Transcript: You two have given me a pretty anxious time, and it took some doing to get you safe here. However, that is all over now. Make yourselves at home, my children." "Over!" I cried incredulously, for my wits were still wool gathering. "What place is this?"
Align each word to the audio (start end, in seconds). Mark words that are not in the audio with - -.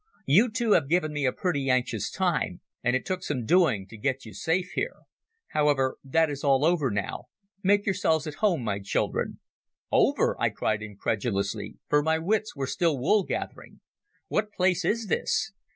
You 0.25 0.49
two 0.49 0.71
have 0.71 0.89
given 0.89 1.13
me 1.13 1.27
a 1.27 1.31
pretty 1.31 1.69
anxious 1.69 2.09
time, 2.09 2.61
and 2.83 2.95
it 2.95 3.05
took 3.05 3.21
some 3.21 3.45
doing 3.45 3.85
to 3.85 3.97
get 3.97 4.25
you 4.25 4.33
safe 4.33 4.71
here. 4.73 4.95
However, 5.49 5.97
that 6.03 6.27
is 6.27 6.43
all 6.43 6.65
over 6.65 6.89
now. 6.89 7.25
Make 7.61 7.85
yourselves 7.85 8.25
at 8.25 8.33
home, 8.41 8.63
my 8.63 8.79
children." 8.79 9.39
"Over!" 9.91 10.35
I 10.41 10.49
cried 10.49 10.81
incredulously, 10.81 11.77
for 11.87 12.01
my 12.01 12.17
wits 12.17 12.55
were 12.55 12.65
still 12.65 12.97
wool 12.97 13.21
gathering. 13.23 13.79
"What 14.27 14.51
place 14.51 14.83
is 14.83 15.05
this?" 15.05 15.51